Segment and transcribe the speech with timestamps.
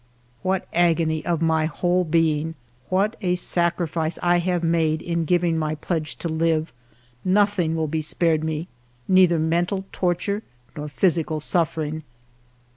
[0.41, 2.55] What agony of my whole being!
[2.89, 6.73] What a sac rifice I have made in giving my pledge to live!
[7.23, 8.67] Nothing will be spared me,
[9.07, 10.41] neither mental torture
[10.75, 12.01] nor physical suffering.